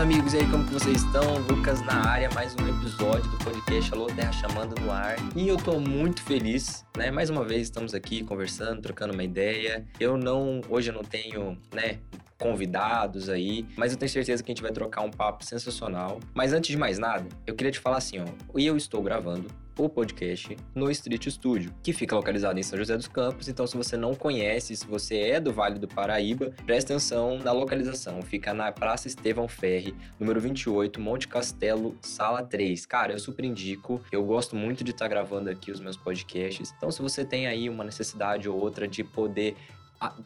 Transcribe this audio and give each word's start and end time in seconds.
Amigos, 0.00 0.32
e 0.32 0.38
aí, 0.38 0.50
como 0.50 0.64
que 0.64 0.72
vocês 0.72 1.02
estão? 1.02 1.36
Lucas 1.40 1.82
na 1.82 2.08
área, 2.08 2.30
mais 2.34 2.56
um 2.56 2.66
episódio 2.66 3.30
do 3.30 3.36
podcast 3.44 3.92
Alô 3.92 4.06
Terra 4.06 4.32
Chamando 4.32 4.74
no 4.80 4.90
ar. 4.90 5.16
E 5.36 5.46
eu 5.46 5.58
tô 5.58 5.78
muito 5.78 6.22
feliz, 6.22 6.86
né? 6.96 7.10
Mais 7.10 7.28
uma 7.28 7.44
vez 7.44 7.64
estamos 7.64 7.92
aqui 7.92 8.24
conversando, 8.24 8.80
trocando 8.80 9.12
uma 9.12 9.22
ideia. 9.22 9.86
Eu 10.00 10.16
não, 10.16 10.62
hoje 10.70 10.88
eu 10.88 10.94
não 10.94 11.04
tenho, 11.04 11.58
né, 11.70 11.98
convidados 12.38 13.28
aí, 13.28 13.66
mas 13.76 13.92
eu 13.92 13.98
tenho 13.98 14.10
certeza 14.10 14.42
que 14.42 14.50
a 14.50 14.54
gente 14.54 14.62
vai 14.62 14.72
trocar 14.72 15.02
um 15.02 15.10
papo 15.10 15.44
sensacional. 15.44 16.18
Mas 16.32 16.54
antes 16.54 16.70
de 16.70 16.78
mais 16.78 16.98
nada, 16.98 17.28
eu 17.46 17.54
queria 17.54 17.70
te 17.70 17.78
falar 17.78 17.98
assim, 17.98 18.20
ó, 18.20 18.24
eu 18.58 18.78
estou 18.78 19.02
gravando 19.02 19.48
o 19.76 19.88
podcast 19.88 20.56
no 20.74 20.90
Street 20.90 21.26
Studio, 21.28 21.74
que 21.82 21.92
fica 21.92 22.14
localizado 22.14 22.58
em 22.58 22.62
São 22.62 22.78
José 22.78 22.96
dos 22.96 23.08
Campos. 23.08 23.48
Então, 23.48 23.66
se 23.66 23.76
você 23.76 23.96
não 23.96 24.14
conhece, 24.14 24.76
se 24.76 24.86
você 24.86 25.18
é 25.18 25.40
do 25.40 25.52
Vale 25.52 25.78
do 25.78 25.88
Paraíba, 25.88 26.52
preste 26.66 26.92
atenção 26.92 27.38
na 27.38 27.52
localização. 27.52 28.22
Fica 28.22 28.52
na 28.52 28.70
Praça 28.72 29.08
Estevão 29.08 29.48
Ferri, 29.48 29.94
número 30.18 30.40
28, 30.40 31.00
Monte 31.00 31.28
Castelo, 31.28 31.96
sala 32.00 32.42
3. 32.42 32.86
Cara, 32.86 33.12
eu 33.12 33.18
super 33.18 33.44
indico. 33.44 34.00
Eu 34.10 34.24
gosto 34.24 34.56
muito 34.56 34.84
de 34.84 34.90
estar 34.90 35.04
tá 35.04 35.08
gravando 35.08 35.50
aqui 35.50 35.70
os 35.70 35.80
meus 35.80 35.96
podcasts. 35.96 36.72
Então, 36.76 36.90
se 36.90 37.00
você 37.00 37.24
tem 37.24 37.46
aí 37.46 37.68
uma 37.68 37.84
necessidade 37.84 38.48
ou 38.48 38.58
outra 38.58 38.86
de 38.86 39.02
poder 39.04 39.56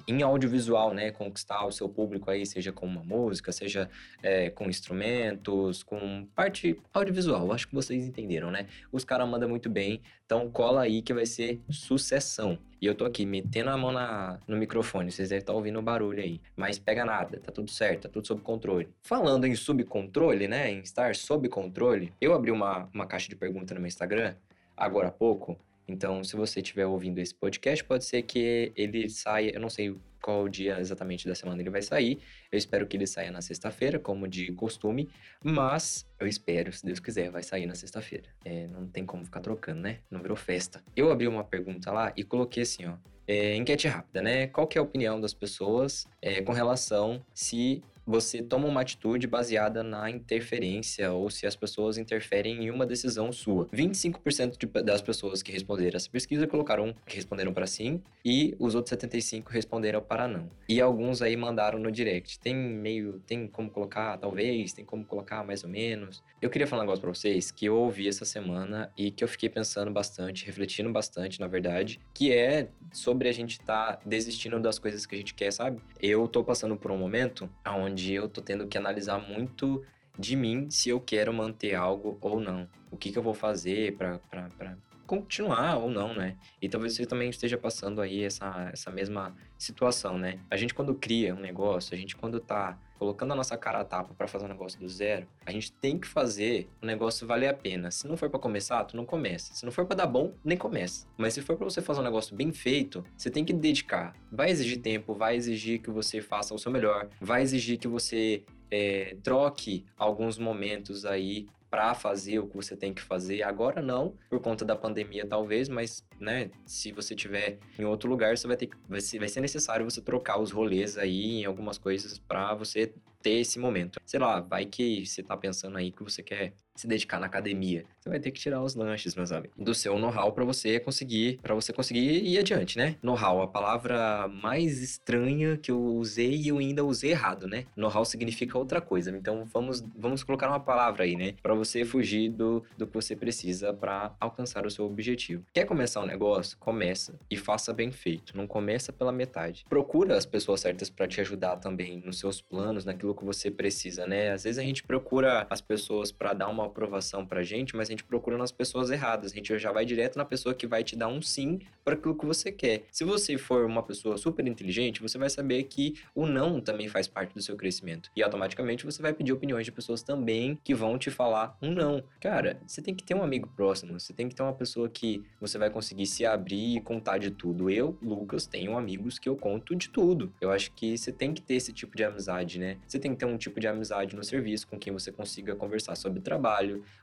em 0.06 0.22
audiovisual, 0.22 0.94
né, 0.94 1.10
conquistar 1.10 1.64
o 1.66 1.72
seu 1.72 1.88
público 1.88 2.30
aí, 2.30 2.46
seja 2.46 2.72
com 2.72 2.86
uma 2.86 3.02
música, 3.02 3.50
seja 3.50 3.90
é, 4.22 4.50
com 4.50 4.68
instrumentos, 4.68 5.82
com 5.82 6.26
parte 6.34 6.78
audiovisual. 6.92 7.52
Acho 7.52 7.66
que 7.66 7.74
vocês 7.74 8.06
entenderam, 8.06 8.50
né? 8.50 8.66
Os 8.92 9.04
caras 9.04 9.28
mandam 9.28 9.48
muito 9.48 9.68
bem, 9.68 10.00
então 10.24 10.48
cola 10.50 10.82
aí 10.82 11.02
que 11.02 11.12
vai 11.12 11.26
ser 11.26 11.60
sucessão. 11.68 12.58
E 12.80 12.86
eu 12.86 12.94
tô 12.94 13.04
aqui 13.04 13.24
metendo 13.24 13.70
a 13.70 13.76
mão 13.76 13.90
na, 13.90 14.38
no 14.46 14.56
microfone, 14.56 15.10
vocês 15.10 15.30
devem 15.30 15.40
estar 15.40 15.54
ouvindo 15.54 15.78
o 15.78 15.82
barulho 15.82 16.22
aí. 16.22 16.40
Mas 16.54 16.78
pega 16.78 17.04
nada, 17.04 17.40
tá 17.40 17.50
tudo 17.50 17.70
certo, 17.70 18.02
tá 18.02 18.08
tudo 18.08 18.26
sob 18.26 18.42
controle. 18.42 18.88
Falando 19.02 19.46
em 19.46 19.54
subcontrole, 19.54 20.46
né, 20.46 20.70
em 20.70 20.80
estar 20.80 21.14
sob 21.14 21.48
controle, 21.48 22.12
eu 22.20 22.34
abri 22.34 22.50
uma, 22.50 22.88
uma 22.92 23.06
caixa 23.06 23.28
de 23.28 23.36
pergunta 23.36 23.74
no 23.74 23.80
meu 23.80 23.88
Instagram, 23.88 24.34
agora 24.76 25.08
há 25.08 25.12
pouco, 25.12 25.58
então, 25.86 26.24
se 26.24 26.34
você 26.34 26.60
estiver 26.60 26.86
ouvindo 26.86 27.18
esse 27.18 27.34
podcast, 27.34 27.84
pode 27.84 28.04
ser 28.04 28.22
que 28.22 28.72
ele 28.74 29.08
saia, 29.08 29.54
eu 29.54 29.60
não 29.60 29.68
sei 29.68 29.94
qual 30.22 30.48
dia 30.48 30.80
exatamente 30.80 31.28
da 31.28 31.34
semana 31.34 31.60
ele 31.60 31.68
vai 31.68 31.82
sair. 31.82 32.18
Eu 32.50 32.56
espero 32.56 32.86
que 32.86 32.96
ele 32.96 33.06
saia 33.06 33.30
na 33.30 33.42
sexta-feira, 33.42 33.98
como 33.98 34.26
de 34.26 34.50
costume, 34.52 35.10
mas 35.42 36.08
eu 36.18 36.26
espero, 36.26 36.72
se 36.72 36.84
Deus 36.84 36.98
quiser, 36.98 37.30
vai 37.30 37.42
sair 37.42 37.66
na 37.66 37.74
sexta-feira. 37.74 38.30
É, 38.42 38.66
não 38.68 38.86
tem 38.86 39.04
como 39.04 39.22
ficar 39.22 39.40
trocando, 39.40 39.82
né? 39.82 39.98
Não 40.10 40.22
virou 40.22 40.36
festa. 40.36 40.82
Eu 40.96 41.12
abri 41.12 41.28
uma 41.28 41.44
pergunta 41.44 41.92
lá 41.92 42.10
e 42.16 42.24
coloquei 42.24 42.62
assim, 42.62 42.86
ó. 42.86 42.96
É, 43.26 43.54
enquete 43.56 43.86
rápida, 43.88 44.22
né? 44.22 44.46
Qual 44.46 44.68
é 44.74 44.78
a 44.78 44.82
opinião 44.82 45.20
das 45.20 45.34
pessoas 45.34 46.06
é, 46.22 46.40
com 46.40 46.52
relação 46.52 47.24
se 47.34 47.82
você 48.06 48.42
toma 48.42 48.68
uma 48.68 48.80
atitude 48.80 49.26
baseada 49.26 49.82
na 49.82 50.10
interferência 50.10 51.12
ou 51.12 51.30
se 51.30 51.46
as 51.46 51.56
pessoas 51.56 51.98
interferem 51.98 52.64
em 52.64 52.70
uma 52.70 52.86
decisão 52.86 53.32
sua. 53.32 53.66
25% 53.66 54.58
de, 54.58 54.66
das 54.82 55.02
pessoas 55.02 55.42
que 55.42 55.52
responderam 55.52 55.96
essa 55.96 56.10
pesquisa 56.10 56.46
colocaram 56.46 56.94
que 57.06 57.16
responderam 57.16 57.52
para 57.52 57.66
sim 57.66 58.02
e 58.24 58.54
os 58.58 58.74
outros 58.74 58.90
75 58.90 59.50
responderam 59.50 60.00
para 60.00 60.28
não. 60.28 60.50
E 60.68 60.80
alguns 60.80 61.22
aí 61.22 61.36
mandaram 61.36 61.78
no 61.78 61.90
direct. 61.90 62.38
Tem 62.38 62.54
meio, 62.54 63.20
tem 63.26 63.46
como 63.46 63.70
colocar 63.70 64.16
talvez, 64.18 64.72
tem 64.72 64.84
como 64.84 65.04
colocar 65.04 65.44
mais 65.44 65.64
ou 65.64 65.70
menos. 65.70 66.22
Eu 66.40 66.50
queria 66.50 66.66
falar 66.66 66.82
um 66.82 66.84
negócio 66.84 67.00
para 67.00 67.12
vocês 67.12 67.50
que 67.50 67.66
eu 67.66 67.76
ouvi 67.76 68.08
essa 68.08 68.24
semana 68.24 68.90
e 68.96 69.10
que 69.10 69.24
eu 69.24 69.28
fiquei 69.28 69.48
pensando 69.48 69.90
bastante, 69.90 70.44
refletindo 70.44 70.90
bastante, 70.90 71.40
na 71.40 71.46
verdade, 71.46 72.00
que 72.12 72.32
é 72.32 72.68
sobre 72.92 73.28
a 73.28 73.32
gente 73.32 73.52
estar 73.60 73.96
tá 73.96 74.02
desistindo 74.04 74.60
das 74.60 74.78
coisas 74.78 75.06
que 75.06 75.14
a 75.14 75.18
gente 75.18 75.34
quer, 75.34 75.52
sabe? 75.52 75.80
Eu 76.00 76.28
tô 76.28 76.44
passando 76.44 76.76
por 76.76 76.90
um 76.90 76.98
momento 76.98 77.48
onde 77.66 77.93
onde 77.94 78.12
eu 78.12 78.28
tô 78.28 78.42
tendo 78.42 78.66
que 78.66 78.76
analisar 78.76 79.18
muito 79.18 79.82
de 80.18 80.34
mim 80.34 80.68
se 80.68 80.88
eu 80.90 81.00
quero 81.00 81.32
manter 81.32 81.74
algo 81.74 82.18
ou 82.20 82.40
não. 82.40 82.68
O 82.90 82.96
que, 82.96 83.12
que 83.12 83.18
eu 83.18 83.22
vou 83.22 83.34
fazer 83.34 83.96
para 83.96 84.76
continuar 85.06 85.76
ou 85.76 85.88
não, 85.88 86.12
né? 86.12 86.36
E 86.60 86.68
talvez 86.68 86.94
você 86.94 87.06
também 87.06 87.30
esteja 87.30 87.56
passando 87.56 88.00
aí 88.00 88.24
essa, 88.24 88.70
essa 88.72 88.90
mesma 88.90 89.34
situação, 89.56 90.18
né? 90.18 90.40
A 90.50 90.56
gente 90.56 90.74
quando 90.74 90.94
cria 90.94 91.34
um 91.34 91.40
negócio, 91.40 91.94
a 91.94 91.96
gente 91.96 92.16
quando 92.16 92.40
tá 92.40 92.76
colocando 92.98 93.32
a 93.32 93.36
nossa 93.36 93.56
cara 93.56 93.80
a 93.80 93.84
tapa 93.84 94.14
para 94.14 94.28
fazer 94.28 94.44
um 94.44 94.48
negócio 94.48 94.78
do 94.78 94.88
zero, 94.88 95.26
a 95.44 95.50
gente 95.50 95.72
tem 95.72 95.98
que 95.98 96.06
fazer 96.06 96.68
o 96.82 96.86
negócio 96.86 97.26
valer 97.26 97.48
a 97.48 97.54
pena. 97.54 97.90
Se 97.90 98.06
não 98.06 98.16
for 98.16 98.30
para 98.30 98.40
começar, 98.40 98.84
tu 98.84 98.96
não 98.96 99.04
começa. 99.04 99.54
Se 99.54 99.64
não 99.64 99.72
for 99.72 99.84
para 99.84 99.96
dar 99.96 100.06
bom, 100.06 100.32
nem 100.44 100.56
começa. 100.56 101.06
Mas 101.16 101.34
se 101.34 101.42
for 101.42 101.56
para 101.56 101.64
você 101.64 101.82
fazer 101.82 102.00
um 102.00 102.04
negócio 102.04 102.34
bem 102.34 102.52
feito, 102.52 103.04
você 103.16 103.30
tem 103.30 103.44
que 103.44 103.52
dedicar. 103.52 104.14
Vai 104.30 104.50
exigir 104.50 104.80
tempo, 104.80 105.14
vai 105.14 105.36
exigir 105.36 105.80
que 105.80 105.90
você 105.90 106.20
faça 106.20 106.54
o 106.54 106.58
seu 106.58 106.70
melhor, 106.70 107.08
vai 107.20 107.42
exigir 107.42 107.78
que 107.78 107.88
você 107.88 108.42
é, 108.70 109.16
troque 109.22 109.84
alguns 109.96 110.38
momentos 110.38 111.04
aí 111.04 111.46
para 111.74 111.92
fazer 111.92 112.38
o 112.38 112.46
que 112.46 112.54
você 112.54 112.76
tem 112.76 112.94
que 112.94 113.02
fazer. 113.02 113.42
Agora 113.42 113.82
não, 113.82 114.16
por 114.30 114.38
conta 114.40 114.64
da 114.64 114.76
pandemia 114.76 115.26
talvez, 115.26 115.68
mas 115.68 116.06
né, 116.20 116.48
se 116.64 116.92
você 116.92 117.16
tiver 117.16 117.58
em 117.76 117.84
outro 117.84 118.08
lugar, 118.08 118.38
você 118.38 118.46
vai 118.46 118.56
ter 118.56 118.70
vai 118.88 119.00
ser, 119.00 119.18
vai 119.18 119.28
ser 119.28 119.40
necessário 119.40 119.84
você 119.84 120.00
trocar 120.00 120.38
os 120.38 120.52
rolês 120.52 120.96
aí 120.96 121.40
em 121.40 121.44
algumas 121.44 121.76
coisas 121.76 122.16
para 122.16 122.54
você 122.54 122.94
ter 123.20 123.40
esse 123.40 123.58
momento. 123.58 123.98
Sei 124.06 124.20
lá, 124.20 124.38
vai 124.38 124.66
que 124.66 125.04
você 125.04 125.20
tá 125.20 125.36
pensando 125.36 125.76
aí 125.76 125.90
que 125.90 126.04
você 126.04 126.22
quer 126.22 126.54
se 126.74 126.86
dedicar 126.86 127.20
na 127.20 127.26
academia. 127.26 127.84
Você 128.00 128.08
vai 128.08 128.20
ter 128.20 128.30
que 128.30 128.40
tirar 128.40 128.62
os 128.62 128.74
lanches, 128.74 129.14
meus 129.14 129.32
amigos, 129.32 129.56
do 129.56 129.74
seu 129.74 129.98
know-how 129.98 130.32
para 130.32 130.44
você 130.44 130.78
conseguir, 130.78 131.38
para 131.42 131.54
você 131.54 131.72
conseguir 131.72 132.22
ir 132.22 132.38
adiante, 132.38 132.76
né? 132.76 132.96
Know-how, 133.02 133.42
a 133.42 133.48
palavra 133.48 134.28
mais 134.28 134.82
estranha 134.82 135.56
que 135.56 135.70
eu 135.70 135.80
usei 135.80 136.34
e 136.34 136.48
eu 136.48 136.58
ainda 136.58 136.84
usei 136.84 137.12
errado, 137.12 137.46
né? 137.46 137.64
Know-how 137.76 138.04
significa 138.04 138.58
outra 138.58 138.80
coisa. 138.80 139.10
Então 139.10 139.44
vamos 139.52 139.82
vamos 139.96 140.22
colocar 140.22 140.48
uma 140.48 140.60
palavra 140.60 141.04
aí, 141.04 141.16
né, 141.16 141.34
para 141.42 141.54
você 141.54 141.84
fugir 141.84 142.30
do, 142.30 142.64
do 142.76 142.86
que 142.86 142.94
você 142.94 143.16
precisa 143.16 143.72
para 143.72 144.14
alcançar 144.20 144.66
o 144.66 144.70
seu 144.70 144.84
objetivo. 144.84 145.44
Quer 145.52 145.64
começar 145.64 146.00
um 146.00 146.06
negócio? 146.06 146.58
Começa 146.58 147.18
e 147.30 147.36
faça 147.36 147.72
bem 147.72 147.90
feito. 147.90 148.36
Não 148.36 148.46
começa 148.46 148.92
pela 148.92 149.12
metade. 149.12 149.64
Procura 149.68 150.16
as 150.16 150.26
pessoas 150.26 150.60
certas 150.60 150.90
para 150.90 151.06
te 151.06 151.20
ajudar 151.20 151.56
também 151.56 152.02
nos 152.04 152.18
seus 152.18 152.40
planos, 152.40 152.84
naquilo 152.84 153.14
que 153.14 153.24
você 153.24 153.50
precisa, 153.50 154.06
né? 154.06 154.32
Às 154.32 154.44
vezes 154.44 154.58
a 154.58 154.62
gente 154.62 154.82
procura 154.82 155.46
as 155.48 155.60
pessoas 155.60 156.10
para 156.12 156.32
dar 156.32 156.48
uma 156.48 156.63
aprovação 156.64 157.26
pra 157.26 157.42
gente, 157.42 157.76
mas 157.76 157.88
a 157.88 157.92
gente 157.92 158.04
procura 158.04 158.36
nas 158.36 158.52
pessoas 158.52 158.90
erradas. 158.90 159.32
A 159.32 159.34
gente 159.34 159.58
já 159.58 159.72
vai 159.72 159.84
direto 159.84 160.16
na 160.16 160.24
pessoa 160.24 160.54
que 160.54 160.66
vai 160.66 160.82
te 160.82 160.96
dar 160.96 161.08
um 161.08 161.20
sim 161.20 161.60
para 161.84 161.94
aquilo 161.94 162.16
que 162.16 162.26
você 162.26 162.50
quer. 162.50 162.84
Se 162.90 163.04
você 163.04 163.36
for 163.36 163.64
uma 163.64 163.82
pessoa 163.82 164.16
super 164.16 164.46
inteligente, 164.46 165.02
você 165.02 165.18
vai 165.18 165.28
saber 165.28 165.64
que 165.64 165.94
o 166.14 166.26
não 166.26 166.60
também 166.60 166.88
faz 166.88 167.06
parte 167.06 167.34
do 167.34 167.42
seu 167.42 167.56
crescimento. 167.56 168.10
E 168.16 168.22
automaticamente 168.22 168.84
você 168.84 169.02
vai 169.02 169.12
pedir 169.12 169.32
opiniões 169.32 169.64
de 169.64 169.72
pessoas 169.72 170.02
também 170.02 170.58
que 170.62 170.74
vão 170.74 170.98
te 170.98 171.10
falar 171.10 171.56
um 171.60 171.70
não. 171.72 172.02
Cara, 172.20 172.60
você 172.66 172.80
tem 172.80 172.94
que 172.94 173.04
ter 173.04 173.14
um 173.14 173.22
amigo 173.22 173.48
próximo, 173.54 173.98
você 173.98 174.12
tem 174.12 174.28
que 174.28 174.34
ter 174.34 174.42
uma 174.42 174.52
pessoa 174.52 174.88
que 174.88 175.24
você 175.40 175.58
vai 175.58 175.70
conseguir 175.70 176.06
se 176.06 176.24
abrir 176.24 176.76
e 176.76 176.80
contar 176.80 177.18
de 177.18 177.30
tudo. 177.30 177.70
Eu, 177.70 177.96
Lucas, 178.02 178.46
tenho 178.46 178.76
amigos 178.76 179.18
que 179.18 179.28
eu 179.28 179.36
conto 179.36 179.74
de 179.74 179.88
tudo. 179.88 180.32
Eu 180.40 180.50
acho 180.50 180.72
que 180.72 180.96
você 180.96 181.12
tem 181.12 181.32
que 181.32 181.42
ter 181.42 181.54
esse 181.54 181.72
tipo 181.72 181.96
de 181.96 182.04
amizade, 182.04 182.58
né? 182.58 182.78
Você 182.86 182.98
tem 182.98 183.12
que 183.12 183.18
ter 183.18 183.26
um 183.26 183.36
tipo 183.36 183.60
de 183.60 183.66
amizade 183.66 184.16
no 184.16 184.24
serviço 184.24 184.66
com 184.66 184.78
quem 184.78 184.92
você 184.92 185.12
consiga 185.12 185.54
conversar 185.54 185.94
sobre 185.96 186.20
trabalho. 186.20 186.53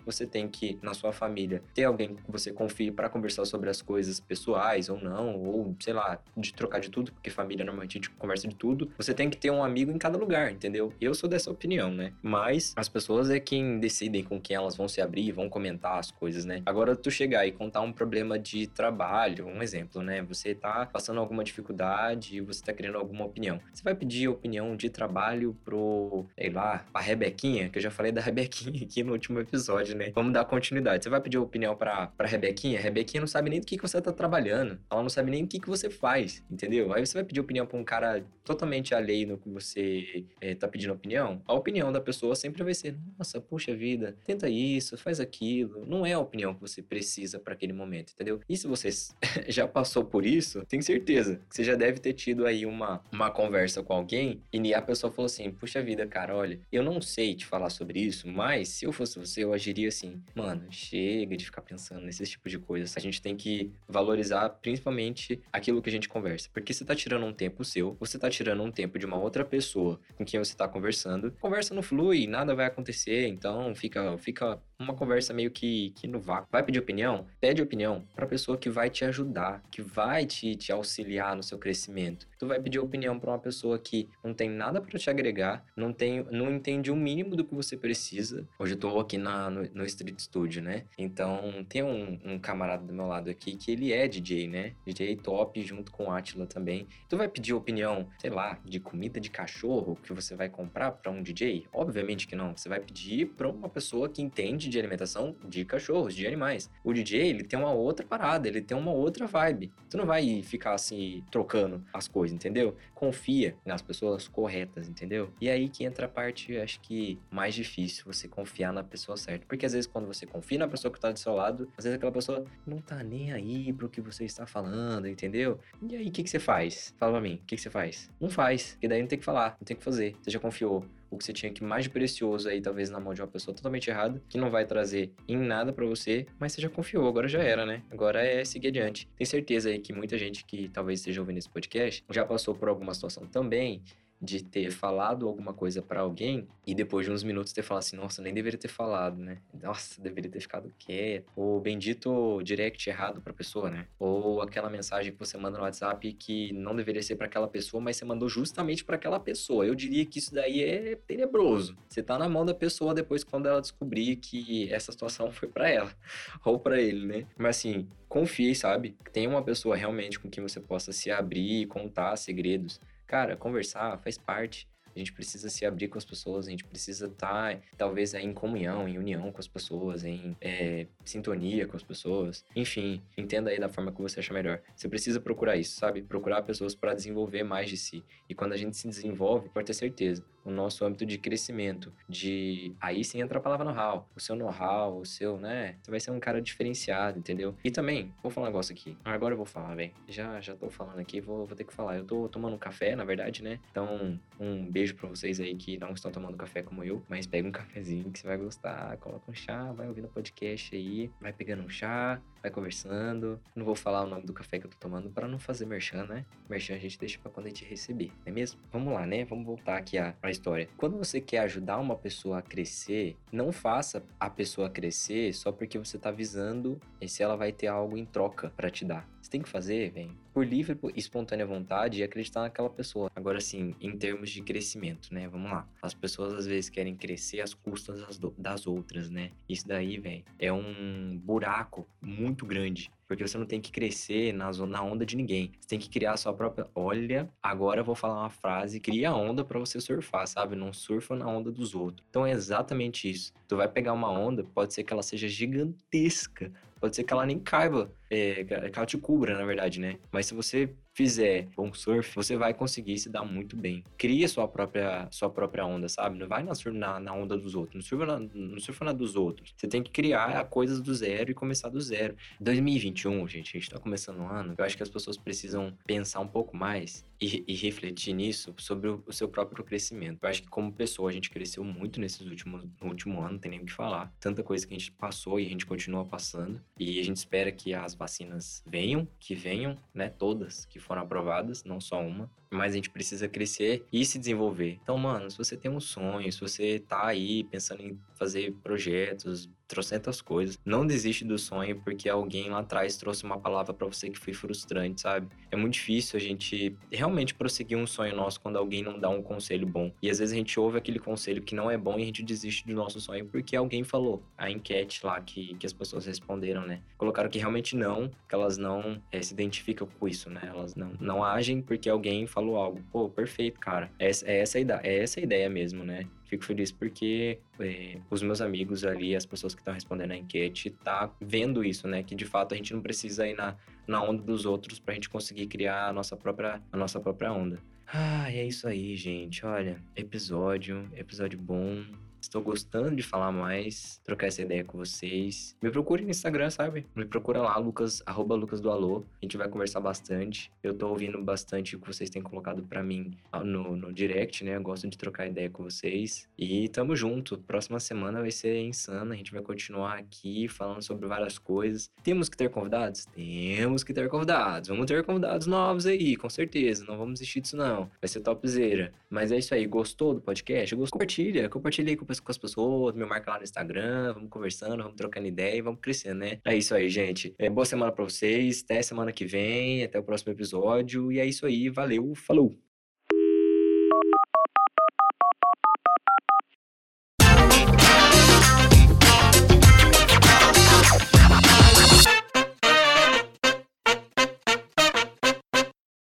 Você 0.06 0.26
tem 0.26 0.48
que, 0.48 0.80
na 0.82 0.94
sua 0.94 1.14
família, 1.14 1.62
ter 1.74 1.84
alguém 1.84 2.16
que 2.16 2.32
você 2.32 2.52
confie 2.52 2.92
para 2.92 3.10
conversar 3.10 3.46
sobre 3.46 3.70
as 3.70 3.82
coisas 3.82 4.20
pessoais 4.20 4.90
ou 4.90 5.00
não, 5.00 5.36
ou 5.36 5.76
sei 5.80 5.94
lá, 5.94 6.20
de 6.36 6.54
trocar 6.54 6.80
de 6.80 6.90
tudo, 6.90 7.12
porque 7.12 7.30
família 7.30 7.64
normalmente 7.64 7.92
a 7.92 8.00
gente 8.00 8.10
conversa 8.12 8.48
de 8.48 8.56
tudo. 8.56 8.92
Você 8.98 9.14
tem 9.14 9.30
que 9.30 9.38
ter 9.38 9.52
um 9.52 9.64
amigo 9.64 9.92
em 9.92 9.98
cada 9.98 10.18
lugar, 10.18 10.52
entendeu? 10.52 10.92
Eu 11.00 11.14
sou 11.14 11.30
dessa 11.30 11.52
opinião, 11.52 11.92
né? 11.92 12.14
Mas 12.22 12.74
as 12.76 12.90
pessoas 12.90 13.30
é 13.30 13.40
quem 13.40 13.80
decidem 13.80 14.24
com 14.24 14.42
quem 14.42 14.56
elas 14.56 14.76
vão 14.76 14.88
se 14.88 15.02
abrir 15.02 15.26
e 15.26 15.32
vão 15.32 15.50
comentar 15.50 16.00
as 16.00 16.10
coisas, 16.10 16.46
né? 16.46 16.62
Agora, 16.66 16.96
tu 16.96 17.12
chegar 17.12 17.46
e 17.46 17.52
contar 17.52 17.82
um 17.82 17.92
problema 17.92 18.40
de 18.40 18.68
trabalho, 18.68 19.46
um 19.48 19.62
exemplo, 19.62 20.02
né? 20.02 20.22
Você 20.24 20.56
tá 20.56 20.88
passando 20.88 21.20
alguma 21.20 21.44
dificuldade 21.44 22.38
e 22.38 22.42
você 22.42 22.64
tá 22.64 22.74
querendo 22.74 22.98
alguma 22.98 23.26
opinião. 23.26 23.60
Você 23.72 23.84
vai 23.84 23.94
pedir 23.94 24.28
opinião 24.28 24.76
de 24.76 24.90
trabalho 24.90 25.56
pro 25.64 26.26
sei 26.38 26.50
lá, 26.50 26.86
a 26.94 27.00
Rebequinha, 27.00 27.70
que 27.70 27.78
eu 27.78 27.82
já 27.82 27.92
falei 27.92 28.12
da 28.12 28.22
Rebequinha 28.22 28.84
aqui 28.84 29.04
no 29.04 29.14
último 29.14 29.41
episódio, 29.42 29.96
né? 29.96 30.12
Vamos 30.14 30.34
dar 30.34 30.46
continuidade. 30.46 31.04
Você 31.04 31.10
vai 31.10 31.22
pedir 31.22 31.38
opinião 31.38 31.76
pra, 31.76 32.08
pra 32.08 32.28
Rebequinha? 32.28 32.80
A 32.80 32.82
Rebequinha 32.82 33.22
não 33.22 33.28
sabe 33.28 33.50
nem 33.50 33.60
do 33.60 33.66
que, 33.66 33.78
que 33.78 33.82
você 33.82 34.02
tá 34.02 34.12
trabalhando. 34.12 34.80
Ela 34.90 35.02
não 35.02 35.10
sabe 35.10 35.32
nem 35.32 35.44
o 35.44 35.48
que, 35.48 35.60
que 35.60 35.68
você 35.68 35.90
faz, 35.90 36.44
entendeu? 36.50 36.94
Aí 36.94 37.06
você 37.06 37.14
vai 37.14 37.24
pedir 37.24 37.40
opinião 37.40 37.66
pra 37.66 37.78
um 37.78 37.84
cara 37.84 38.24
totalmente 38.44 38.94
alheio 38.94 39.28
no 39.30 39.38
que 39.38 39.50
você 39.50 40.26
é, 40.40 40.56
tá 40.56 40.68
pedindo 40.68 40.94
opinião. 40.94 41.42
A 41.46 41.54
opinião 41.54 41.92
da 41.92 42.02
pessoa 42.02 42.36
sempre 42.36 42.64
vai 42.64 42.74
ser: 42.74 42.96
nossa, 43.18 43.40
puxa 43.40 43.76
vida, 43.76 44.16
tenta 44.26 44.50
isso, 44.50 44.98
faz 44.98 45.20
aquilo. 45.20 45.86
Não 45.86 46.06
é 46.06 46.14
a 46.14 46.20
opinião 46.20 46.54
que 46.54 46.62
você 46.62 46.82
precisa 46.82 47.40
para 47.40 47.54
aquele 47.54 47.74
momento, 47.74 48.14
entendeu? 48.14 48.40
E 48.48 48.58
se 48.58 48.68
você 48.68 48.90
já 49.48 49.68
passou 49.68 50.04
por 50.04 50.26
isso, 50.26 50.66
tenho 50.66 50.84
certeza 50.84 51.42
que 51.50 51.56
você 51.56 51.64
já 51.64 51.76
deve 51.76 52.00
ter 52.00 52.14
tido 52.14 52.46
aí 52.46 52.66
uma, 52.66 53.02
uma 53.12 53.32
conversa 53.32 53.84
com 53.84 53.94
alguém 53.94 54.42
e 54.52 54.74
a 54.74 54.82
pessoa 54.82 55.12
falou 55.12 55.26
assim: 55.26 55.52
puxa 55.52 55.82
vida, 55.82 56.06
cara, 56.06 56.36
olha, 56.36 56.60
eu 56.72 56.84
não 56.84 57.02
sei 57.02 57.36
te 57.36 57.46
falar 57.46 57.70
sobre 57.70 58.00
isso, 58.00 58.28
mas 58.28 58.70
se 58.70 58.86
eu 58.86 58.92
fosse 58.92 59.20
você, 59.20 59.31
eu 59.38 59.54
agiria 59.54 59.88
assim, 59.88 60.22
mano, 60.36 60.66
chega 60.72 61.38
de 61.38 61.46
ficar 61.46 61.62
pensando 61.62 62.06
nesses 62.06 62.30
tipos 62.30 62.52
de 62.52 62.60
coisas. 62.60 62.96
A 62.98 63.00
gente 63.00 63.22
tem 63.22 63.36
que 63.36 63.72
valorizar 63.88 64.50
principalmente 64.50 65.42
aquilo 65.52 65.82
que 65.82 65.90
a 65.90 65.92
gente 65.92 66.10
conversa, 66.10 66.50
porque 66.54 66.74
você 66.74 66.84
tá 66.84 66.96
tirando 66.96 67.26
um 67.26 67.34
tempo 67.34 67.64
seu, 67.64 67.96
você 68.00 68.18
tá 68.18 68.30
tirando 68.30 68.64
um 68.64 68.72
tempo 68.72 68.98
de 68.98 69.06
uma 69.06 69.18
outra 69.18 69.46
pessoa 69.46 70.00
com 70.16 70.26
quem 70.26 70.40
você 70.40 70.56
tá 70.56 70.68
conversando. 70.68 71.32
Conversa 71.40 71.74
não 71.74 71.82
flui, 71.82 72.28
nada 72.28 72.56
vai 72.56 72.66
acontecer, 72.66 73.28
então 73.28 73.74
fica, 73.76 74.18
fica 74.18 74.60
uma 74.82 74.94
conversa 74.94 75.34
meio 75.34 75.52
que, 75.52 75.92
que 75.92 76.08
no 76.08 76.20
vácuo. 76.20 76.48
Vai 76.52 76.64
pedir 76.64 76.80
opinião? 76.80 77.26
Pede 77.40 77.62
opinião 77.62 78.04
pra 78.16 78.26
pessoa 78.26 78.58
que 78.58 78.70
vai 78.70 78.90
te 78.90 79.06
ajudar, 79.06 79.64
que 79.72 79.82
vai 79.82 80.26
te, 80.26 80.56
te 80.56 80.72
auxiliar 80.72 81.36
no 81.36 81.44
seu 81.44 81.58
crescimento. 81.58 82.28
Tu 82.40 82.48
vai 82.48 82.60
pedir 82.60 82.80
opinião 82.80 83.20
para 83.20 83.32
uma 83.32 83.40
pessoa 83.40 83.78
que 83.78 84.10
não 84.24 84.34
tem 84.34 84.50
nada 84.50 84.82
para 84.82 84.98
te 84.98 85.10
agregar, 85.10 85.64
não 85.76 85.94
tem, 85.94 86.24
não 86.32 86.52
entende 86.52 86.90
o 86.90 86.96
mínimo 86.96 87.36
do 87.36 87.46
que 87.46 87.54
você 87.54 87.78
precisa. 87.78 88.48
Hoje 88.58 88.74
eu 88.74 88.80
tô 88.80 89.00
aqui 89.00 89.18
na, 89.18 89.50
no, 89.50 89.62
no 89.74 89.86
Street 89.86 90.20
Studio, 90.20 90.62
né? 90.62 90.86
Então 90.98 91.66
tem 91.70 91.84
um, 91.84 92.20
um, 92.26 92.40
camarada 92.40 92.84
do 92.84 92.94
meu 92.94 93.06
lado 93.06 93.30
aqui 93.30 93.56
que 93.56 93.72
ele 93.72 93.94
é 93.94 94.08
DJ, 94.08 94.48
né? 94.48 94.74
DJ 94.86 95.18
top 95.18 95.62
junto 95.62 95.92
com 95.92 96.12
Atila 96.12 96.48
também. 96.48 96.88
Tu 97.08 97.16
vai 97.16 97.28
pedir 97.28 97.54
opinião, 97.54 98.08
sei 98.18 98.32
lá, 98.32 98.60
de 98.66 98.80
comida 98.80 99.20
de 99.20 99.30
cachorro 99.30 99.96
que 100.02 100.14
você 100.14 100.36
vai 100.36 100.50
comprar 100.50 100.92
para 100.92 101.12
um 101.12 101.22
DJ? 101.22 101.68
Obviamente 101.72 102.28
que 102.28 102.36
não. 102.36 102.58
Você 102.58 102.68
vai 102.68 102.80
pedir 102.80 103.28
para 103.28 103.48
uma 103.48 103.70
pessoa 103.70 104.10
que 104.10 104.22
entende 104.22 104.68
de 104.72 104.80
alimentação 104.80 105.36
de 105.48 105.66
cachorros, 105.66 106.16
de 106.16 106.26
animais. 106.26 106.70
O 106.84 106.94
DJ, 106.94 107.30
ele 107.30 107.44
tem 107.44 107.60
uma 107.60 107.72
outra 107.72 108.06
parada, 108.06 108.48
ele 108.48 108.62
tem 108.62 108.76
uma 108.76 108.92
outra 108.92 109.28
vibe. 109.28 109.72
Tu 109.90 109.98
não 109.98 110.06
vai 110.06 110.42
ficar 110.42 110.74
assim 110.74 111.24
trocando 111.30 111.84
as 111.94 112.08
coisas, 112.08 112.34
entendeu? 112.34 112.76
Confia 112.96 113.56
nas 113.66 113.82
pessoas 113.82 114.28
corretas, 114.28 114.88
entendeu? 114.88 115.32
E 115.40 115.50
aí 115.50 115.70
que 115.70 115.84
entra 115.84 116.06
a 116.06 116.10
parte, 116.10 116.58
acho 116.58 116.80
que 116.82 117.20
mais 117.30 117.54
difícil, 117.54 118.06
você 118.06 118.28
confiar 118.28 118.72
na 118.74 118.84
pessoa 118.84 119.18
certa. 119.18 119.46
Porque 119.48 119.66
às 119.66 119.74
vezes 119.74 119.88
quando 119.88 120.08
você 120.08 120.26
confia 120.26 120.60
na 120.60 120.68
pessoa 120.68 120.92
que 120.92 121.00
tá 121.00 121.12
do 121.12 121.20
seu 121.20 121.34
lado, 121.34 121.70
às 121.78 121.84
vezes 121.84 121.98
aquela 121.98 122.12
pessoa 122.12 122.46
não 122.66 122.78
tá 122.78 123.04
nem 123.04 123.32
aí 123.32 123.74
pro 123.74 123.90
que 123.90 124.02
você 124.02 124.26
está 124.26 124.46
falando, 124.46 125.08
entendeu? 125.08 125.60
E 125.82 125.96
aí 125.96 126.08
o 126.08 126.12
que, 126.12 126.24
que 126.24 126.30
você 126.30 126.40
faz? 126.40 126.96
Fala 126.98 127.14
pra 127.14 127.22
mim, 127.22 127.36
o 127.36 127.46
que, 127.46 127.56
que 127.56 127.62
você 127.62 127.70
faz? 127.70 128.10
Não 128.20 128.30
faz, 128.30 128.72
porque 128.72 128.88
daí 128.88 129.02
não 129.02 129.08
tem 129.08 129.20
que 129.20 129.26
falar, 129.26 129.58
não 129.60 129.66
tem 129.66 129.76
que 129.76 129.84
fazer. 129.84 130.16
Você 130.22 130.32
já 130.32 130.40
confiou 130.40 130.86
o 131.12 131.18
que 131.18 131.26
você 131.26 131.34
tinha 131.34 131.52
que 131.52 131.64
mais 131.64 131.88
precioso 131.88 132.48
aí, 132.50 132.62
talvez 132.62 132.90
na 132.90 133.00
mão 133.00 133.14
de 133.14 133.22
uma 133.22 133.28
pessoa 133.28 133.54
totalmente 133.54 133.90
errada, 133.90 134.22
que 134.30 134.38
não 134.38 134.50
vai 134.50 134.66
trazer 134.66 135.12
em 135.28 135.38
nada 135.38 135.74
para 135.74 135.86
você, 135.86 136.26
mas 136.40 136.54
você 136.54 136.62
já 136.62 136.70
confiou, 136.70 137.08
agora 137.08 137.28
já 137.28 137.44
era, 137.44 137.66
né? 137.66 137.84
Agora 137.92 138.26
é 138.26 138.44
seguir 138.46 138.70
adiante. 138.70 139.08
Tem 139.18 139.26
certeza 139.26 139.70
aí 139.70 139.80
que 139.80 139.94
muita 139.94 140.18
gente 140.18 140.46
que 140.46 140.70
talvez 140.70 141.00
esteja 141.00 141.22
ouvindo 141.22 141.38
esse 141.38 141.50
podcast 141.50 142.04
já 142.10 142.26
passou 142.26 142.56
por 142.56 142.70
alguma 142.70 142.94
situação 142.94 143.28
também 143.28 143.84
de 144.22 144.44
ter 144.44 144.72
falado 144.72 145.28
alguma 145.28 145.54
coisa 145.54 145.82
para 145.82 146.02
alguém 146.02 146.48
e 146.66 146.76
depois 146.76 147.06
de 147.06 147.12
uns 147.12 147.24
minutos 147.24 147.52
ter 147.52 147.64
falado 147.64 147.82
assim, 147.82 147.96
nossa, 147.96 148.22
nem 148.22 148.34
deveria 148.34 148.60
ter 148.60 148.68
falado, 148.68 149.18
né? 149.18 149.40
Nossa, 149.62 150.00
deveria 150.00 150.30
ter 150.30 150.40
ficado 150.40 150.72
quieto. 150.78 151.32
Ou 151.36 151.60
bendito 151.60 152.42
direct 152.44 152.88
errado 152.88 153.20
pra 153.20 153.34
pessoa, 153.34 153.72
né? 153.72 153.88
Ou 153.98 154.42
aquela 154.42 154.70
mensagem 154.70 155.12
que 155.12 155.18
você 155.18 155.38
manda 155.38 155.58
no 155.58 155.64
WhatsApp 155.64 156.14
que 156.14 156.54
não 156.54 156.76
deveria 156.76 157.02
ser 157.02 157.16
para 157.16 157.26
aquela 157.26 157.48
pessoa, 157.48 157.82
mas 157.82 157.98
você 157.98 158.06
mandou 158.06 158.30
justamente 158.30 158.86
para 158.86 158.96
aquela 158.96 159.20
pessoa. 159.20 159.66
Eu 159.66 159.74
diria 159.74 160.06
que 160.06 160.20
isso 160.20 160.34
daí 160.34 160.64
é 160.64 160.96
tenebroso. 160.96 161.76
Você 161.90 162.04
tá 162.04 162.20
na 162.20 162.30
mão 162.30 162.46
da 162.46 162.54
pessoa 162.54 162.94
depois 162.94 163.24
quando 163.24 163.48
ela 163.48 163.60
descobrir 163.60 164.18
que 164.18 164.72
essa 164.72 164.92
situação 164.92 165.32
foi 165.32 165.50
para 165.50 165.68
ela 165.68 165.92
ou 166.46 166.60
para 166.60 166.80
ele, 166.80 167.08
né? 167.08 167.28
Mas 167.36 167.58
assim, 167.58 167.88
confie, 168.08 168.54
sabe? 168.54 168.96
Tem 169.12 169.26
uma 169.26 169.42
pessoa 169.42 169.76
realmente 169.76 170.20
com 170.20 170.30
quem 170.30 170.44
você 170.44 170.60
possa 170.60 170.92
se 170.92 171.10
abrir 171.10 171.62
e 171.62 171.66
contar 171.66 172.16
segredos 172.18 172.80
cara, 173.12 173.36
conversar 173.36 173.98
faz 173.98 174.18
parte. 174.18 174.70
A 174.96 175.00
gente 175.00 175.14
precisa 175.14 175.50
se 175.50 175.66
abrir 175.66 175.88
com 175.88 175.98
as 175.98 176.04
pessoas, 176.04 176.48
a 176.48 176.50
gente 176.50 176.66
precisa 176.66 177.08
estar, 177.08 177.56
tá, 177.56 177.62
talvez, 177.78 178.14
em 178.14 178.34
comunhão, 178.34 178.88
em 178.88 178.98
união 178.98 179.32
com 179.32 179.40
as 179.40 179.48
pessoas, 179.48 180.04
em 180.04 180.36
é, 180.42 180.86
sintonia 181.06 181.66
com 181.66 181.78
as 181.78 181.84
pessoas. 181.84 182.44
Enfim, 182.56 183.02
entenda 183.18 183.50
aí 183.50 183.60
da 183.60 183.70
forma 183.70 183.92
que 183.92 184.02
você 184.02 184.20
acha 184.20 184.34
melhor. 184.34 184.62
Você 184.76 184.90
precisa 184.90 185.20
procurar 185.20 185.56
isso, 185.56 185.78
sabe? 185.78 186.02
Procurar 186.02 186.42
pessoas 186.42 186.76
para 186.76 186.94
desenvolver 186.94 187.44
mais 187.44 187.70
de 187.70 187.78
si. 187.78 188.04
E 188.30 188.36
quando 188.36 188.52
a 188.52 188.58
gente 188.58 188.76
se 188.76 188.88
desenvolve, 188.88 189.50
pode 189.50 189.68
ter 189.68 189.74
certeza, 189.74 190.26
o 190.44 190.52
nosso 190.52 190.86
âmbito 190.86 191.06
de 191.06 191.18
crescimento, 191.18 191.94
de 192.08 192.74
aí 192.80 193.04
sim 193.04 193.22
entra 193.22 193.38
a 193.38 193.42
palavra 193.42 193.66
know-how, 193.66 194.10
o 194.16 194.20
seu 194.20 194.36
know-how, 194.36 194.98
o 194.98 195.06
seu, 195.06 195.38
né? 195.38 195.76
Você 195.82 195.92
vai 195.92 196.00
ser 196.00 196.12
um 196.12 196.20
cara 196.20 196.42
diferenciado, 196.42 197.20
entendeu? 197.20 197.56
E 197.64 197.72
também, 197.72 198.14
vou 198.22 198.32
falar 198.32 198.48
um 198.48 198.50
negócio 198.50 198.74
aqui. 198.74 198.98
Agora 199.04 199.34
eu 199.34 199.38
vou 199.38 199.46
falar, 199.46 199.76
velho. 199.76 199.92
Já 200.08 200.40
já 200.42 200.56
tô 200.56 200.70
falando 200.70 201.00
aqui, 201.00 201.22
vou, 201.22 201.46
vou 201.46 201.56
ter 201.56 201.64
que 201.64 201.74
falar. 201.74 201.98
Eu 201.98 202.06
tô 202.06 202.28
tomando 202.28 202.56
um 202.56 202.60
café, 202.60 202.96
na 202.96 203.04
verdade, 203.04 203.44
né? 203.44 203.60
Então, 203.72 204.20
um 204.40 204.70
beijo 204.70 204.96
para 204.96 205.08
vocês 205.08 205.40
aí 205.40 205.56
que 205.56 205.78
não 205.78 205.94
estão 205.94 206.12
tomando 206.12 206.38
café 206.38 206.62
como 206.62 206.84
eu, 206.84 207.04
mas 207.08 207.28
pega 207.28 207.48
um 207.48 207.52
cafezinho 207.52 208.12
que 208.12 208.20
você 208.20 208.28
vai 208.28 208.38
gostar, 208.38 208.98
coloca 208.98 209.30
um 209.30 209.34
chá, 209.34 209.72
vai 209.72 209.88
ouvindo 209.88 210.06
o 210.06 210.10
podcast 210.10 210.76
aí, 210.76 211.12
vai 211.20 211.32
pegando 211.32 211.64
um 211.64 211.70
chá, 211.70 212.22
vai 212.42 212.52
conversando. 212.52 213.40
Não 213.56 213.66
vou 213.66 213.76
falar 213.76 214.04
o 214.04 214.08
nome 214.08 214.24
do 214.24 214.34
café 214.34 214.60
que 214.60 214.66
eu 214.66 214.72
tô 214.72 214.78
tomando 214.78 215.10
para 215.10 215.28
não 215.28 215.40
fazer 215.40 215.66
merchan, 215.66 216.06
né? 216.06 216.26
Merchan 216.50 216.76
a 216.76 216.80
gente 216.80 217.00
deixa 217.00 217.20
para 217.20 217.32
quando 217.32 217.46
a 217.46 217.50
gente 217.50 217.66
receber, 217.66 218.12
não 218.26 218.28
é 218.28 218.32
mesmo? 218.32 218.60
Vamos 218.72 218.94
lá, 218.94 219.06
né? 219.06 219.26
Vamos 219.26 219.46
voltar 219.46 219.78
aqui 219.78 219.98
à, 219.98 220.16
à 220.22 220.30
história. 220.30 220.68
Quando 220.78 220.98
você 220.98 221.22
quer 221.22 221.40
ajudar 221.40 221.78
uma 221.78 221.96
pessoa 221.96 222.40
a 222.40 222.42
crescer, 222.42 223.16
não 223.32 223.52
faça 223.52 224.04
a 224.20 224.30
pessoa 224.30 224.70
crescer 224.70 225.34
só 225.34 225.52
porque 225.52 225.78
você 225.78 225.98
tá 225.98 226.12
visando 226.12 226.80
se 227.08 227.24
ela 227.24 227.36
vai 227.36 227.52
ter 227.52 227.68
algo 227.68 227.98
em 227.98 228.06
troca 228.06 228.52
para 228.56 228.70
te 228.70 228.86
dar. 228.86 229.08
Você 229.22 229.30
tem 229.30 229.42
que 229.42 229.50
fazer, 229.50 229.92
vem, 229.92 230.18
por 230.34 230.46
livre 230.46 230.78
e 230.96 231.00
espontânea 231.00 231.46
vontade 231.46 232.00
e 232.00 232.04
acreditar 232.04 232.42
naquela 232.42 232.70
pessoa. 232.70 233.11
Agora, 233.22 233.40
sim, 233.40 233.76
em 233.80 233.96
termos 233.96 234.32
de 234.32 234.42
crescimento, 234.42 235.14
né? 235.14 235.28
Vamos 235.28 235.52
lá. 235.52 235.68
As 235.80 235.94
pessoas 235.94 236.34
às 236.34 236.48
vezes 236.48 236.72
querem 236.72 236.96
crescer 236.96 237.40
às 237.40 237.54
custas 237.54 238.20
das, 238.36 238.66
outras, 238.66 239.12
né? 239.12 239.30
Isso 239.48 239.68
daí, 239.68 240.00
velho, 240.00 240.24
é 240.40 240.52
um 240.52 241.20
buraco 241.24 241.88
muito 242.02 242.48
grande 242.48 242.90
porque 243.08 243.28
você 243.28 243.38
não 243.38 243.46
tem 243.46 243.60
que 243.60 243.74
crescer 243.74 244.34
na, 244.34 244.50
na 244.66 244.82
onda 244.82 245.06
de 245.06 245.18
ninguém. 245.18 245.52
Você 245.60 245.68
tem 245.68 245.78
que 245.78 245.90
criar 245.90 246.14
a 246.14 246.18
sua 246.18 246.34
própria. 246.34 246.66
Olha, 246.74 247.30
agora 247.44 247.82
eu 247.82 247.84
vou 247.84 247.94
falar 247.94 248.22
uma 248.22 248.30
frase: 248.30 248.80
cria 248.80 249.10
a 249.10 249.16
onda 249.16 249.44
para 249.44 249.60
você 249.60 249.82
surfar, 249.82 250.26
sabe? 250.26 250.56
Não 250.56 250.72
surfa 250.72 251.14
na 251.14 251.28
onda 251.28 251.52
dos 251.52 251.76
outros. 251.76 252.08
Então 252.10 252.26
é 252.26 252.32
exatamente 252.32 253.12
isso. 253.12 253.34
Tu 253.50 253.58
vai 253.58 253.68
pegar 253.68 253.92
uma 253.92 254.10
onda, 254.10 254.46
pode 254.46 254.74
ser 254.74 254.86
que 254.86 254.94
ela 254.94 255.04
seja 255.04 255.28
gigantesca, 255.28 256.54
pode 256.80 256.96
ser 256.96 257.04
que 257.04 257.12
ela 257.12 257.26
nem 257.26 257.38
caiba, 257.38 257.92
é, 258.10 258.46
que 258.46 258.78
ela 258.78 258.86
te 258.86 258.98
cubra, 258.98 259.38
na 259.38 259.46
verdade, 259.46 259.82
né? 259.82 260.00
Mas 260.10 260.26
se 260.28 260.34
você 260.34 260.74
fizer 261.02 261.48
bom 261.56 261.74
surf, 261.74 262.14
você 262.16 262.38
vai 262.38 262.54
conseguir 262.54 262.96
se 263.00 263.10
dar 263.10 263.26
muito 263.26 263.58
bem. 263.58 263.84
Cria 263.98 264.28
sua 264.28 264.48
própria, 264.48 265.08
sua 265.10 265.32
própria 265.32 265.66
onda, 265.66 265.90
sabe? 265.90 266.20
Não 266.20 266.28
vai 266.28 266.44
na, 266.44 266.52
na, 266.74 267.00
na 267.00 267.14
onda 267.14 267.36
dos 267.36 267.56
outros, 267.56 267.74
não 267.74 267.82
surfa, 267.82 268.06
na, 268.06 268.20
não 268.20 268.60
surfa 268.60 268.86
na 268.86 268.94
dos 268.94 269.16
outros. 269.16 269.52
Você 269.58 269.68
tem 269.68 269.82
que 269.82 269.90
criar 269.90 270.46
coisas 270.46 270.80
do 270.80 270.94
zero 270.94 271.32
e 271.32 271.34
começar 271.34 271.70
do 271.70 271.82
zero. 271.82 272.16
2021, 272.40 273.28
gente, 273.28 273.58
a 273.58 273.60
gente 273.60 273.70
tá 273.72 273.80
começando 273.80 274.20
o 274.20 274.28
ano, 274.28 274.54
eu 274.56 274.64
acho 274.64 274.78
que 274.78 274.84
as 274.84 274.90
pessoas 274.90 275.18
precisam 275.18 275.76
pensar 275.88 276.20
um 276.20 276.28
pouco 276.28 276.56
mais 276.56 277.04
e, 277.22 277.44
e 277.48 277.56
refletir 277.56 278.14
nisso 278.14 278.54
sobre 278.58 278.90
o, 278.90 279.04
o, 279.06 279.14
seu 279.14 279.30
próprio 279.30 279.64
crescimento. 279.64 280.20
Eu 280.24 280.30
acho 280.30 280.42
que 280.42 280.50
como 280.50 280.74
pessoa 280.74 281.12
a 281.12 281.14
gente 281.14 281.30
cresceu 281.30 281.64
muito 281.64 282.02
nesses 282.02 282.26
últimos 282.26 282.66
no 282.82 282.88
último 282.88 283.22
ano, 283.22 283.34
não 283.34 283.40
tem 283.40 283.52
nem 283.52 283.62
o 283.62 283.66
que 283.66 283.72
falar. 283.72 284.12
Tanta 284.20 284.42
coisa 284.42 284.66
que 284.66 284.74
a 284.74 284.78
gente 284.78 284.92
passou 284.92 285.40
e 285.40 285.46
a 285.46 285.50
gente 285.50 285.66
continua 285.66 286.04
passando. 286.04 286.60
E 286.80 287.00
a 287.00 287.04
gente 287.04 287.18
espera 287.18 287.52
que 287.52 287.74
as 287.74 287.94
vacinas 287.94 288.64
venham, 288.66 289.08
que 289.20 289.36
venham, 289.36 289.78
né, 289.94 290.10
todas 290.10 290.66
que 290.66 290.80
foram 290.80 291.04
aprovadas, 291.04 291.64
não 291.64 291.80
só 291.80 292.02
uma. 292.02 292.30
Mas 292.52 292.74
a 292.74 292.76
gente 292.76 292.90
precisa 292.90 293.28
crescer 293.28 293.86
e 293.92 294.06
se 294.06 294.20
desenvolver. 294.20 294.80
Então, 294.84 294.98
mano, 294.98 295.32
se 295.32 295.38
você 295.38 295.56
tem 295.56 295.72
um 295.72 295.80
sonho, 295.80 296.32
se 296.32 296.40
você 296.40 296.80
tá 296.80 297.08
aí 297.08 297.44
pensando 297.46 297.82
em 297.82 297.98
fazer 298.16 298.54
projetos, 298.62 299.50
trocentas 299.72 300.22
coisas. 300.22 300.60
Não 300.66 300.86
desiste 300.86 301.24
do 301.24 301.40
sonho 301.40 301.80
porque 301.82 302.10
alguém 302.10 302.50
lá 302.50 302.60
atrás 302.60 302.98
trouxe 302.98 303.24
uma 303.24 303.40
palavra 303.40 303.74
para 303.74 303.88
você 303.88 304.10
que 304.10 304.20
foi 304.20 304.34
frustrante, 304.34 305.00
sabe? 305.02 305.30
É 305.50 305.56
muito 305.56 305.76
difícil 305.76 306.18
a 306.18 306.22
gente 306.22 306.76
realmente 306.92 307.34
prosseguir 307.34 307.78
um 307.78 307.88
sonho 307.88 308.14
nosso 308.14 308.42
quando 308.42 308.58
alguém 308.58 308.84
não 308.84 309.00
dá 309.00 309.10
um 309.10 309.24
conselho 309.24 309.66
bom. 309.66 309.90
E 310.02 310.10
às 310.10 310.20
vezes 310.20 310.34
a 310.34 310.38
gente 310.38 310.60
ouve 310.60 310.78
aquele 310.78 311.00
conselho 311.00 311.42
que 311.42 311.56
não 311.56 311.72
é 311.72 311.78
bom 311.78 311.98
e 311.98 312.02
a 312.02 312.06
gente 312.06 312.22
desiste 312.22 312.68
do 312.68 312.74
nosso 312.74 313.00
sonho 313.00 313.26
porque 313.26 313.56
alguém 313.56 313.84
falou. 313.84 314.22
A 314.38 314.52
enquete 314.52 315.06
lá 315.06 315.22
que, 315.22 315.56
que 315.56 315.66
as 315.66 315.72
pessoas 315.72 316.06
responderam, 316.06 316.68
né? 316.68 316.82
Colocaram 316.98 317.30
que 317.30 317.40
realmente 317.40 317.76
não, 317.76 318.10
que 318.28 318.36
elas 318.36 318.58
não 318.58 319.02
é, 319.10 319.22
se 319.22 319.34
identificam 319.34 319.88
com 319.88 320.06
isso, 320.06 320.30
né? 320.30 320.42
Elas 320.48 320.76
não, 320.76 320.92
não 321.00 321.24
agem 321.24 321.62
porque 321.62 321.90
alguém 321.90 322.28
falou 322.28 322.41
algo. 322.56 322.82
Pô, 322.92 323.10
perfeito, 323.10 323.60
cara. 323.60 323.92
É, 324.00 324.10
é 324.26 324.40
essa 324.40 324.58
a 324.58 324.62
ideia, 324.62 324.82
é 324.84 325.00
essa 325.00 325.20
a 325.20 325.24
ideia 325.24 325.50
mesmo, 325.50 325.84
né? 325.84 326.06
Fico 326.26 326.46
feliz 326.46 326.72
porque 326.72 327.40
é, 327.60 327.98
os 328.10 328.22
meus 328.22 328.42
amigos 328.42 328.86
ali, 328.86 329.16
as 329.16 329.26
pessoas 329.26 329.54
que 329.54 329.62
estão 329.62 329.74
respondendo 329.74 330.12
a 330.12 330.18
enquete, 330.18 330.70
tá 330.70 331.14
vendo 331.20 331.64
isso, 331.64 331.88
né? 331.88 332.04
Que 332.04 332.16
de 332.16 332.26
fato 332.26 332.54
a 332.54 332.58
gente 332.58 332.74
não 332.74 332.82
precisa 332.82 333.28
ir 333.28 333.36
na, 333.36 333.56
na 333.88 334.02
onda 334.02 334.24
dos 334.24 334.46
outros 334.46 334.80
para 334.80 334.94
a 334.94 334.96
gente 334.96 335.10
conseguir 335.10 335.48
criar 335.48 335.88
a 335.88 335.94
nossa 335.94 336.16
própria, 336.16 336.62
a 336.72 336.78
nossa 336.78 337.00
própria 337.00 337.32
onda. 337.32 337.60
Ah, 337.94 338.32
é 338.32 338.46
isso 338.46 338.68
aí, 338.68 338.96
gente. 338.96 339.46
Olha, 339.46 339.82
episódio, 339.96 340.90
episódio 340.96 341.38
bom. 341.38 341.84
Estou 342.22 342.42
gostando 342.42 342.96
de 342.96 343.02
falar 343.02 343.32
mais, 343.32 344.00
trocar 344.04 344.28
essa 344.28 344.44
ideia 344.44 344.64
com 344.64 344.78
vocês. 344.78 345.58
Me 345.62 345.72
procure 345.72 346.04
no 346.04 346.12
Instagram, 346.12 346.50
sabe? 346.52 346.86
Me 346.96 347.04
procura 347.04 347.42
lá, 347.42 347.58
Lucas, 347.58 348.04
arroba 348.06 348.36
Lucas 348.36 348.62
do 348.62 348.70
Alô. 348.70 349.04
A 349.22 349.26
gente 349.26 349.38
vai 349.38 349.50
conversar 349.50 349.80
bastante. 349.80 350.52
Eu 350.62 350.74
tô 350.74 350.90
ouvindo 350.90 351.22
bastante 351.22 351.76
o 351.76 351.80
que 351.80 351.88
vocês 351.88 352.10
têm 352.10 352.22
colocado 352.22 352.62
para 352.64 352.84
mim 352.84 353.18
no, 353.44 353.76
no 353.76 353.92
direct, 353.92 354.44
né? 354.44 354.56
Eu 354.56 354.62
gosto 354.62 354.88
de 354.88 354.98
trocar 354.98 355.28
ideia 355.28 355.50
com 355.50 355.64
vocês. 355.64 356.30
E 356.38 356.70
tamo 356.70 356.96
junto. 356.96 357.40
Próxima 357.40 357.80
semana 357.80 358.22
vai 358.22 358.32
ser 358.32 358.62
insana. 358.62 359.14
A 359.14 359.18
gente 359.18 359.32
vai 359.32 359.42
continuar 359.42 359.98
aqui 359.98 360.48
falando 360.48 360.82
sobre 360.82 361.08
várias 361.08 361.40
coisas. 361.40 361.90
Temos 362.04 362.30
que 362.30 362.38
ter 362.38 362.50
convidados? 362.50 363.06
Temos 363.06 363.84
que 363.84 363.94
ter 363.94 364.08
convidados. 364.10 364.70
Vamos 364.70 364.86
ter 364.86 365.04
convidados 365.04 365.48
novos 365.48 365.86
aí, 365.88 366.16
com 366.16 366.30
certeza. 366.30 366.86
Não 366.86 366.98
vamos 366.98 367.14
desistir 367.14 367.42
disso, 367.42 367.58
não. 367.58 367.90
Vai 368.00 368.08
ser 368.08 368.22
topzera. 368.22 368.94
Mas 369.10 369.32
é 369.32 369.38
isso 369.38 369.54
aí. 369.56 369.66
Gostou 369.66 370.14
do 370.14 370.22
podcast? 370.22 370.76
Gostou? 370.76 371.00
Compartilha. 371.00 371.50
Compartilha 371.50 371.90
aí 371.90 371.96
com, 371.96 372.06
com 372.20 372.32
as 372.32 372.38
pessoas. 372.38 372.96
Me 372.96 373.06
marca 373.06 373.32
lá 373.32 373.38
no 373.38 373.44
Instagram. 373.44 374.14
Vamos 374.14 374.30
conversando, 374.30 374.84
vamos 374.84 374.96
trocando 374.96 375.28
ideia 375.28 375.58
e 375.58 375.62
vamos 375.62 375.80
crescendo, 375.82 376.20
né? 376.20 376.40
É 376.46 376.56
isso 376.56 376.74
aí, 376.74 376.90
gente. 376.90 377.34
É, 377.38 377.50
boa 377.50 377.66
semana 377.66 377.92
pra 377.92 378.04
vocês. 378.04 378.62
Até 378.64 378.82
semana 378.82 379.12
que 379.12 379.26
vem. 379.26 379.84
Até 379.84 380.00
o 380.00 380.04
próximo 380.04 380.32
episódio. 380.32 381.12
E 381.12 381.20
é 381.20 381.26
isso 381.26 381.46
aí. 381.46 381.70
Valeu. 381.70 382.14
Falou. 382.16 382.71